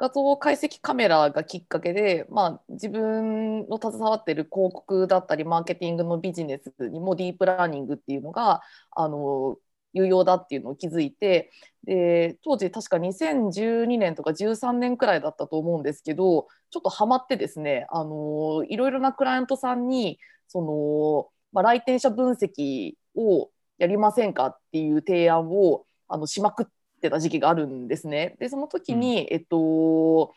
[0.00, 9.58] 画像解析カメラがきっかけで、まあ、自分の携わっている広告だったりマーケティングのビジネスにもディープラーニングっていうのがあの
[9.92, 11.50] 有用だっていうのを気づいて
[11.84, 28.36] で当時確か2012年とか13年くらいだったと思うんですけどちょっとハマってですねあのいろいろなクライアントさんにその、まあ、来店者分析をやりませんかっていう提案をあのしまくっててた時期があるんですね。
[28.38, 30.34] でその時に、うん、えっと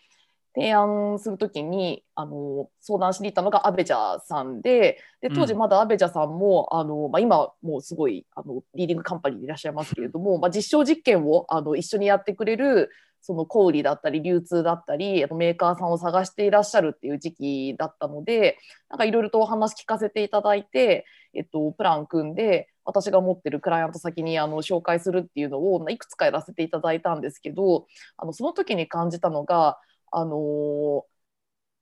[0.56, 12.92] 提案するときにあの相談しに行ったのがアベジャーさんでで当時まだアベジャーさんも、うん、あのまあ、今もうすごいあのリーディングカンパニーでいらっしゃいますけれども、まあ、実証実験をあの一緒にやってくれる
[13.24, 18.58] その小売だったり流通だったりあとメーカーさんを探していらっしゃるっていう時期だったので
[18.90, 27.88] なんかいろいろとお話聞かせていただいて、えっと、プラン組んで私が持ってるクライアント先にあの紹介するっていうのをいくつかやらせていただいたんですけど
[28.18, 29.80] あのその時に感じたのが
[30.12, 31.06] あの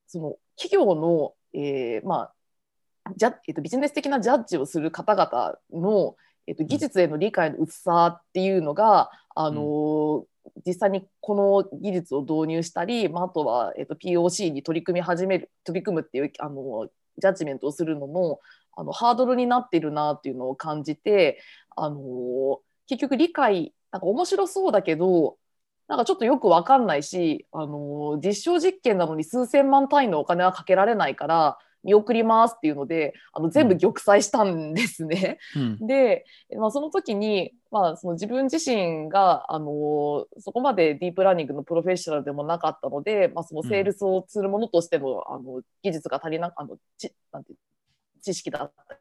[0.07, 2.33] その企業の、えー、まあ
[3.47, 6.15] えっと、ビジネス的なジャッジをする方々の、
[6.47, 10.25] えっと、技術への理解の薄さっていうのが、あの、
[10.65, 18.39] 実際にこの技術を導入したり、まあ、あとは、えっと、POC に取り組み始める取り組むっていうあのジャッジメントをするのも
[18.75, 21.41] あのハードルになっているなっていうのを感じて
[21.75, 25.37] あの結局理解なんか面白そうだけど
[25.87, 35.37] なんかちょっとよく分かんないし、あの実証実験なのに数千万単位のお金はかけられないから見送りますっていうのであの全部玉砕したんですね。
[35.55, 36.25] うん、 で、
[36.57, 47.53] まあ、その時に、まあ、その自分自身があのそこまでディープラーニングのプロフェッショナルでもなかったので、まあ、そのセールスをするものとしての,、あの技術が足りなあのちなんて
[48.21, 48.97] 知識だった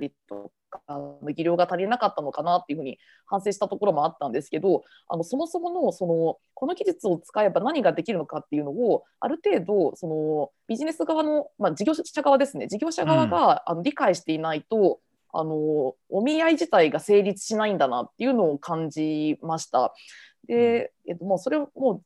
[0.00, 0.80] りとか、
[1.22, 12.68] 技量が足りなかったのかなっていうふうに反省したところもあったんですけどあのそもそものそのこの技術を使えば何ができるのかっていうのをある程度そのビジネス側の、まあ、事業者側ですね。
[12.68, 15.00] 事業者側が、あの理解していないと
[15.32, 19.94] あのお見合い自体が成立しないんだなっていうのを感じました。
[20.46, 22.02] で、えっと、もうそれも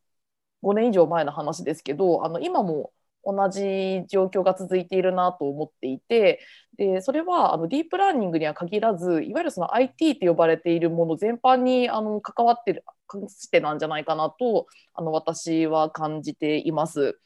[0.62, 2.92] う5年以上前の話ですけどあの今も
[3.24, 6.40] 同じ状況が続いているなと思っていて
[6.76, 17.18] でそれはあのディープラーニングには限らずいわゆるその IT と呼ばれているもの全般にあの関わってる関してなんじゃないかなとあの私は感じています。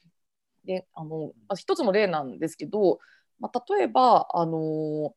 [0.64, 2.98] であの一つの例なんですけど、
[3.38, 5.14] まあ、例えばあの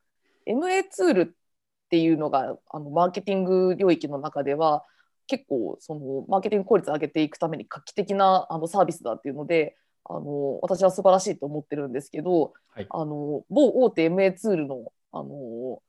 [0.47, 4.85] MA ツールっていうのがあのマーケティング領域の中では
[5.25, 9.75] 結構そのマーケティング効率を上げていくために画期的なあのサービスだっていうので
[10.09, 15.81] あの私は素晴らしいと思ってるんですけど、はい、あの某大手 MA ツールのあの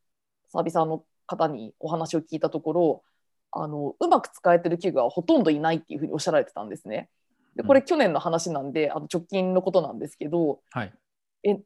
[0.52, 3.02] サービスーの方にお話を聞いたところ
[3.50, 7.08] あのうまく使えてる器具はほとんどいないっていうふうにおっしゃられてたんですね。
[7.56, 10.92] でこれ去年の話なんで、うん、あの直近のことなんですけど、はい、
[11.44, 11.58] え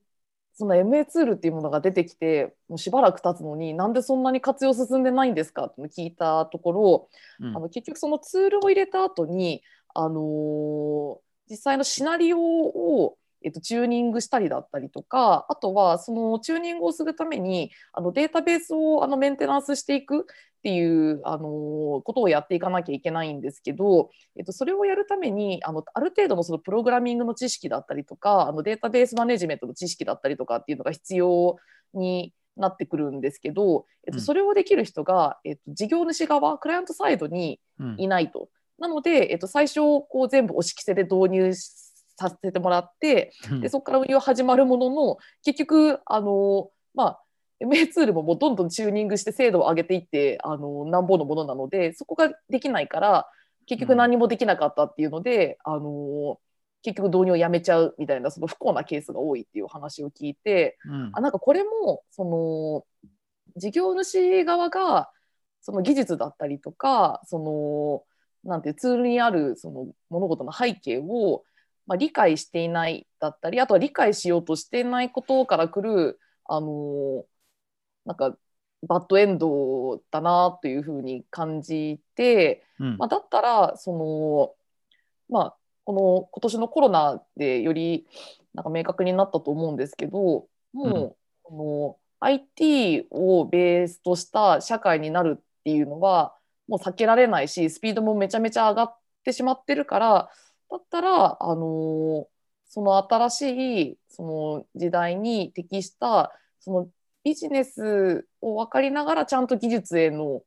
[0.55, 7.09] その MA ツールっていうものが出てきてもうしばらく経つのになんでそんなに活用進んでないんですかって聞いたところ、
[7.41, 9.63] うん、あの結局そのツールを入れた後に
[9.95, 20.23] あのー実際のシナリオを、えっと、チューニングしたりだったりとかあとはそのチューニングをするためにあのデータベースをあのメンテナンスしていくっ
[20.65, 31.57] ていうあのことをやっていかなきゃいけないんですけど、えっと、それをやるためにあのある程度のそのプログラミングの知識だったりとかあのデータベースマネジメントの知識だったりとかっていうのが必要
[31.93, 37.61] になってくるんですけど、えっと、それをできる人が、えっと、事業主側クライアントサイドに
[37.99, 38.49] いないと。
[38.85, 47.21] なので、えっと、最初こう全部押し着せで導入させてもらって、でそこから運用始まるものの結局あのまあ
[47.65, 53.27] MA ツールももうどんどんチューニングして精度を上げていってあのなんぼのものなのでそこができないから
[53.67, 56.39] 結局何もできなかったっていうので、うん、あの
[56.83, 63.11] 結局導入をやめちゃうみたいなその不幸なケースが多いっていう話を聞いて、うん、あなんかこれもその
[63.57, 65.11] 事業主側が
[65.63, 68.14] その技術だったりとかその
[68.45, 71.45] なんてツールにあるその物事の背景を、
[71.87, 77.25] まあ、理解していないだったりあとは理解しようとしていないことからくるあの
[78.05, 78.37] なんか
[78.87, 84.55] バッドエンドだなというふうに感じて、うん、まあ、だったらその
[85.31, 88.07] まあこの今年のコロナでより
[88.53, 91.17] なんか明確になったと思うんですけども
[91.51, 96.34] う、うん、の IT をベースとした社会になるっていうのは
[96.69, 100.31] もう避けられないしスピードもめちゃめちゃ上がってしまってるから
[100.71, 102.27] だったら、あのー、
[102.67, 106.89] その新しいその時代に適したその
[107.23, 110.43] ビジネスを分かりながらちゃんと技術への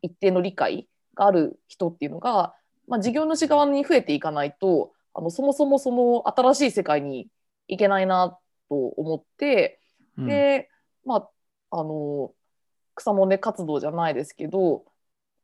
[0.00, 2.54] 一定の理解がある人っていうのが
[2.88, 7.28] まあ、事業主側に増えていかないとあのそもそもその新しい世界に
[7.68, 9.80] 行けないなと思って、
[10.18, 10.68] うん、で
[11.04, 11.16] ま
[11.70, 12.32] ああの
[12.94, 14.84] 草もね活動じゃないですけど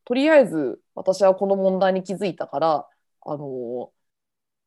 [0.09, 2.87] とりあえず私はこの問題に気づいたから
[3.21, 3.91] あの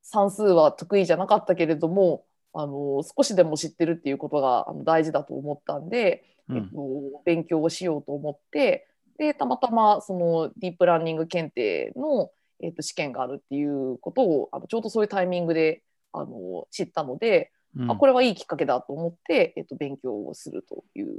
[0.02, 2.24] 算数は得意じゃなかったけれども
[2.54, 8.86] あの少しでも知ってるっていうことが大事だと思ったんで、うん、えっと、勉強をしようと思って
[9.18, 12.30] でたまたまそのディープラーニング検定の、
[12.62, 21.16] えっと、試験があるっていうことをあのちょうどそういうタイミングであの知ったので、うん、あこれはいいきっかけだと思って、えっと、勉強をするという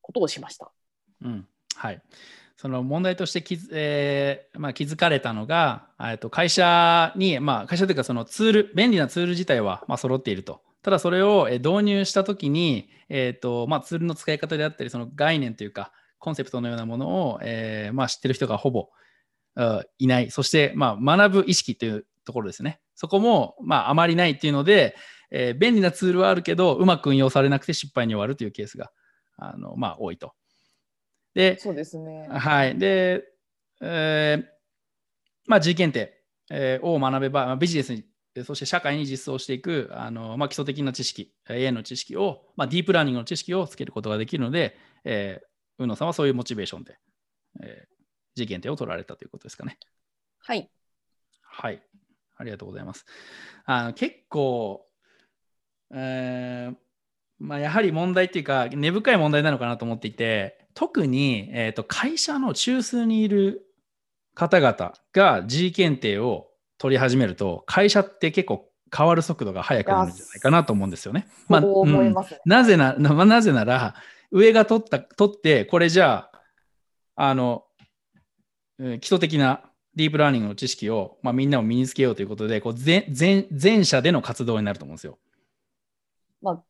[0.00, 0.72] ことをしました。
[1.22, 2.02] うん、はい
[2.56, 10.60] その問題として気,、えーまあ、気づかれたのが、えと会社に、まあ、会社というかそのツール、便利なツール自体はまあ揃っていると。
[10.82, 18.88] ただそれを導入したときに、えーとまあ、ツールの使い方であったり、その概念というか、コンセプトのようなものを、えーまあ、知ってる人がほぼ
[19.98, 20.30] いない。
[20.30, 22.80] そして、まあ、学ぶ意識というところですね。
[22.94, 24.94] そこも、まあ、あまりないっていうので、
[25.30, 28.90] えー、便利なツールはあるけど、うまく運用されなくて失敗に終わるというケースが、
[29.36, 30.34] あのまあ、多いと。
[31.34, 32.28] で、そうですね。
[32.30, 32.78] はい。
[32.78, 33.24] で、
[33.80, 34.46] えー、
[35.46, 38.04] まあ、G 検定、えー、を学べば、まあ、ビジネスに、
[38.44, 46.96] そして社会に実装していく、あのまあ、基礎的な知識、AI の知識を、まあ、ディープラーニングの知識をつけることができるので、えー、宇野さんはそういうモチベーションで、
[47.62, 47.94] えー、
[48.36, 49.78] G 検定を取られたということですかね。
[50.38, 50.70] はい。
[51.42, 51.82] はい。
[52.36, 53.04] ありがとうございます。
[53.64, 54.86] あの結構、
[55.94, 56.76] えー
[57.38, 63.66] まあ、やはり問題っていうか、根深い問題なのかなと思っていて、特に、えーと、会社の中枢にいる
[64.34, 66.48] 方々が G 検定を
[66.78, 71.26] 取り始めると会社って結構変わる速度が速くなるんじゃないかなと思うんですよね。
[71.48, 72.14] まあ、うん、
[72.44, 73.94] なぜなななぜなら
[74.30, 77.64] 上が取った取ってこれじゃああの
[78.78, 79.62] 基礎的な
[79.94, 83.04] ディープラーニングの知識を、まあ、みんなも身につけようということでこう全
[83.52, 85.18] 全社での活動になると思うんですよ。
[86.40, 86.62] まあ、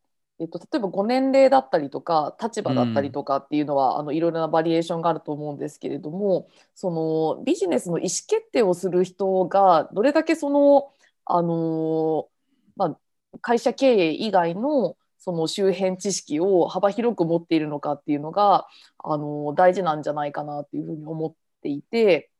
[0.43, 10.91] えっと、例えばご年齢だったりとか立場だったりとかっていうのは、うん、あのいろいろなバリエーションがあると思うんですけれどもそのビジネスの意思決定をする人がどれだけその
[11.27, 12.29] あの、
[12.75, 12.99] まあ、
[13.41, 18.67] 会社経営以外のその周辺知識を幅広く持っているのかっていうのが
[18.99, 22.33] あの大事なんじゃないかなっていうふうに思っていて、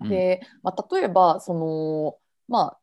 [0.00, 2.18] で、まあ、例えばその、
[2.48, 2.78] まあ、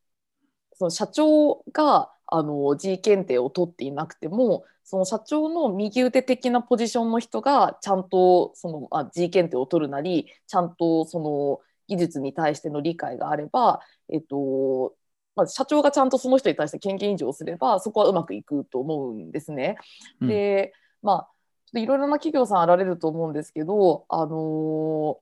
[0.71, 14.95] その社長があの G 検定を取っていなくてもその社長の右腕的なポジションの人がちゃんとそのあ G 検定を取るなりちゃんとその技術に対しての理解があれば、えっと
[15.35, 19.77] まあ、社長がちゃんとその人に対して権限移譲すればそこはうまくいくと思うんですね。
[20.21, 21.27] うん、でま
[21.73, 25.19] あいろいろな企業さんあられると思うんですけど、あの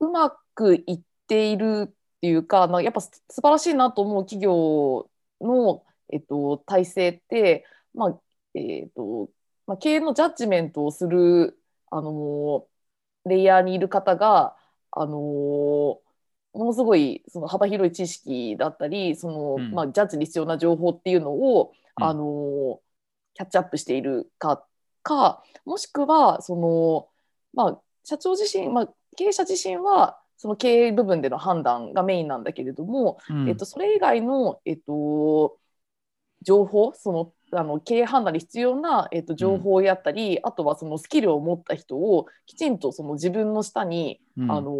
[0.00, 5.08] うまくいっているっていうか、まあ、やっぱ素晴らしいなと思う企業
[5.40, 8.20] の、えっと、体制って、まあ
[8.54, 9.30] えっと
[9.66, 11.58] まあ、経営のジャッジメントをする
[11.90, 12.66] あの
[13.24, 14.56] レイヤーにいる方が
[14.92, 15.12] あの
[16.56, 22.80] ものすごいその幅広い知識だったりその、うん、まあ、ジャッジに必要な情報っていうのを、うん、あの
[23.34, 24.64] キャッチアップしているか
[25.02, 27.08] かもしくはその、
[27.52, 35.56] まあ、社長自身、まあ、経営者自身はその経営部分での判断がメインなんだけれども、うん、えっと、それ以外の、えっと、
[36.42, 44.72] 情報そのあの経営判断に必要な、えっと、情報をやったり、うん、あとはそのスキルを持った人をきちんとその自分の下に、うん、あの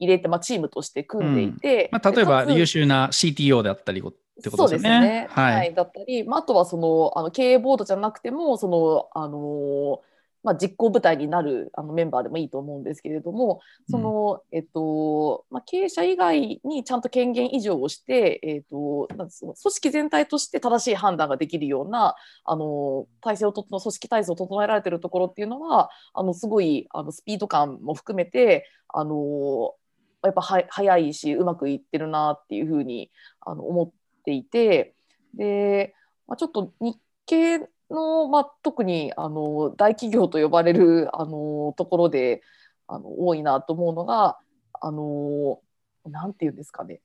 [0.00, 4.02] 入れて、まあ、チームとして組んでいて、まあ、例えば優秀な CTO であったりっ
[4.42, 4.90] てことですね。
[4.90, 5.26] そうですね。
[5.30, 10.00] はい、はい、だったり、まあ、あとはそのあの経営ボードじゃなくてもそのあの
[10.42, 22.14] まあ、実行部隊になるあのメンバーでもいいと思うんですけれどもその、うん、えっとまあ、経営者以外にちゃんと権限移譲をして、えっと、組織全体として正しい判断ができるような
[22.44, 29.74] あの体制をと組織体制を整えられているところっていうのはあのすごいあのスピード感も含めてあの
[30.22, 33.90] やっぱは早いしうまくいってるなっていうふうにあの思っ
[34.24, 34.94] ていて
[35.34, 35.94] で、
[36.26, 42.42] まあ、ちょっと日経の、まあ、特にあの大企業と呼ばれるあのところで
[42.86, 44.38] あの多いなと思うのが
[44.80, 45.60] あの
[46.06, 47.00] なんていうんですかね、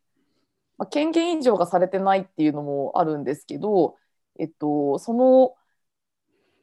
[0.77, 3.95] まあ、権限移譲がされてないっていうのもあるんですけど、
[4.39, 5.55] えっと、その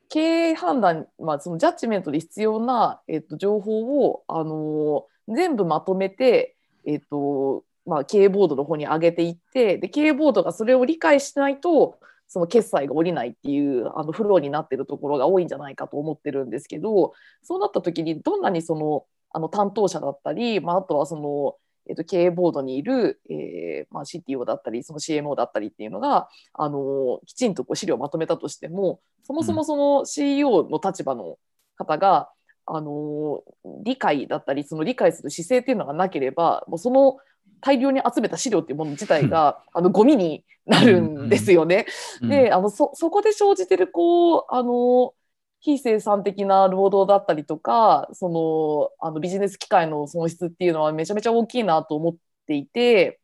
[0.09, 11.99] 経営判断、まあ、そのジャッジメントで必要な、えっと、情報をあの全部まとめて、えっとまあ、経営ボードの方に上げていってで経営ボードがそれを理解しないと
[12.33, 21.57] その決済が下りないっていうあのフローになってるところが多いんじゃないかと思ってるんですけどそうなった時にどんなにそのあの担当者だったり、まあ、あとはその、
[21.89, 31.37] えー、と経営ボードにいる、えーまあ、CTO だったりその CMO だったりっていうのが、あのきちんとこう資料をまとめたとしてもそもそもその CEO の立場の
[31.77, 32.31] 方が、
[32.69, 33.43] うん、あの
[33.85, 37.17] 理解だったりその理解する姿勢っていうのがなければもうその
[37.61, 41.87] 大量に集めた資料っていうもの自体が、あのゴミになるんですよね。
[42.23, 45.15] であのそそこで生じてるこうあの
[45.61, 52.15] 非生産的な労働だったりとかそのあのビジネス機会の損失っていうのはめちゃめちゃ大きいなと思っ
[52.47, 53.21] ていて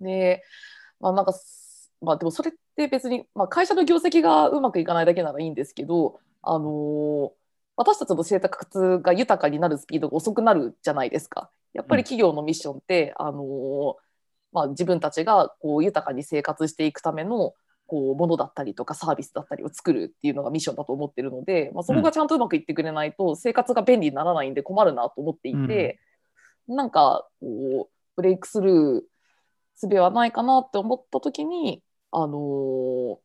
[0.00, 0.42] で、
[1.00, 1.34] まあ、なんか
[2.02, 7.32] まあでもそれって別に、まあ、会社の業績がうまくいかないだけならいいんですけどあの
[7.76, 11.50] 私たちの生活が豊かになるスピードが遅くなるじゃないですか。
[11.74, 13.96] やっぱり企業のミッションって、うん、あの
[14.52, 17.52] まあ、自分たちがこう豊かに生活していくための
[17.86, 26.00] こうものだったりとかサービスだったりを作るっていうのがミッションだと思ってるので、まあ、そこがちゃんとうまくいってくれないと生活が便利にならないんで困るなと思っていて、
[26.68, 29.02] うん、なんかこうブレイクスルー
[29.74, 33.16] すべはないかなって思った時にあのー、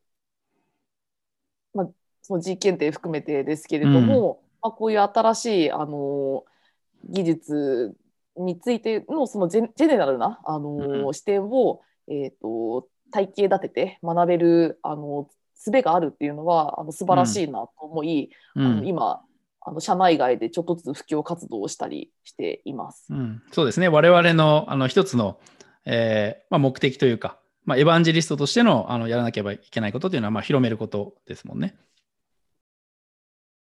[1.72, 1.88] まあ、
[2.20, 7.96] その G 検定含めてですけれども、うん、まあ、こういう新しい、あのー、技術
[8.36, 15.28] についてのそのジェジェネラルな、あの視点を、えーと体系立てて学べるあの
[15.64, 19.20] 術があるっていうのはあの素晴らしいなと思い、うん、あの今
[19.60, 23.06] あの社内外でちょっとずつ布教活動をしたりしています。
[23.10, 25.38] うん、そうですね我々のあの一つの、
[25.84, 31.76] えーまあ、目的というか、まあ、エヴァンジェリストとしてのあのやらなければいけないことというのは、まあ、広めることですもんね。